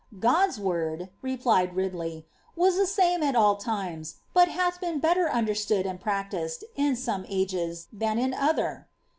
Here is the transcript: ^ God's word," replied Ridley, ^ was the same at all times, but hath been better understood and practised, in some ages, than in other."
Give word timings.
^ 0.15 0.19
God's 0.19 0.59
word," 0.59 1.09
replied 1.21 1.75
Ridley, 1.75 2.25
^ 2.55 2.55
was 2.57 2.75
the 2.75 2.87
same 2.87 3.21
at 3.21 3.35
all 3.35 3.57
times, 3.57 4.15
but 4.33 4.47
hath 4.47 4.81
been 4.81 4.97
better 4.99 5.29
understood 5.29 5.85
and 5.85 6.01
practised, 6.01 6.63
in 6.75 6.95
some 6.95 7.23
ages, 7.29 7.85
than 7.93 8.17
in 8.17 8.33
other." 8.33 8.87